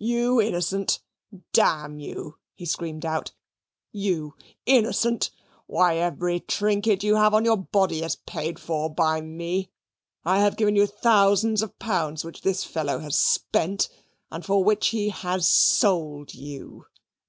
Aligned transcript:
"You 0.00 0.40
innocent! 0.40 1.00
Damn 1.52 2.00
you," 2.00 2.38
he 2.52 2.66
screamed 2.66 3.06
out. 3.06 3.30
"You 3.92 4.34
innocent! 4.66 5.30
Why 5.68 5.98
every 5.98 6.40
trinket 6.40 7.04
you 7.04 7.14
have 7.14 7.32
on 7.32 7.44
your 7.44 7.58
body 7.58 8.02
is 8.02 8.16
paid 8.16 8.58
for 8.58 8.90
by 8.92 9.20
me. 9.20 9.70
I 10.24 10.40
have 10.40 10.56
given 10.56 10.74
you 10.74 10.88
thousands 10.88 11.62
of 11.62 11.78
pounds, 11.78 12.24
which 12.24 12.40
this 12.42 12.64
fellow 12.64 12.98
has 12.98 13.16
spent 13.16 13.88
and 14.32 14.44
for 14.44 14.64
which 14.64 14.88
he 14.88 15.10
has 15.10 15.46
sold 15.46 16.34
you. 16.34 16.86